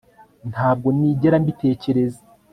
[0.51, 2.21] Ntabwo nigera mbitekereza